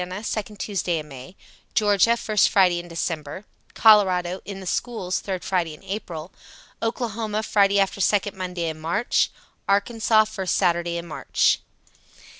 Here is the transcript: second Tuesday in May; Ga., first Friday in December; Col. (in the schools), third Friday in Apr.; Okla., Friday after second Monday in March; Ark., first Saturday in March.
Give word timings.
second 0.23 0.55
Tuesday 0.59 0.97
in 0.97 1.07
May; 1.07 1.35
Ga., 1.75 2.15
first 2.15 2.49
Friday 2.49 2.79
in 2.79 2.87
December; 2.87 3.45
Col. 3.75 4.01
(in 4.45 4.59
the 4.59 4.65
schools), 4.65 5.19
third 5.19 5.43
Friday 5.43 5.75
in 5.75 5.81
Apr.; 5.81 6.31
Okla., 6.81 7.45
Friday 7.45 7.79
after 7.79 8.01
second 8.01 8.35
Monday 8.35 8.67
in 8.67 8.79
March; 8.79 9.29
Ark., 9.69 9.91
first 10.27 10.55
Saturday 10.55 10.97
in 10.97 11.05
March. 11.05 11.59